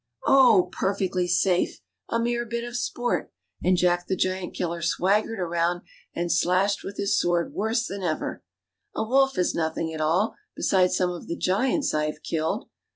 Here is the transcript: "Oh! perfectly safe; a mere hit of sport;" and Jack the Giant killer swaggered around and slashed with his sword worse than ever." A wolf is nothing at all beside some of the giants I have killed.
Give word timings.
"Oh! 0.25 0.69
perfectly 0.71 1.27
safe; 1.27 1.79
a 2.09 2.19
mere 2.19 2.49
hit 2.49 2.63
of 2.63 2.75
sport;" 2.75 3.31
and 3.63 3.77
Jack 3.77 4.07
the 4.07 4.15
Giant 4.15 4.55
killer 4.55 4.81
swaggered 4.81 5.39
around 5.39 5.83
and 6.15 6.31
slashed 6.31 6.83
with 6.83 6.97
his 6.97 7.19
sword 7.19 7.53
worse 7.53 7.85
than 7.85 8.01
ever." 8.01 8.41
A 8.95 9.03
wolf 9.03 9.37
is 9.37 9.53
nothing 9.53 9.93
at 9.93 10.01
all 10.01 10.33
beside 10.55 10.91
some 10.91 11.11
of 11.11 11.27
the 11.27 11.37
giants 11.37 11.93
I 11.93 12.05
have 12.07 12.23
killed. 12.23 12.67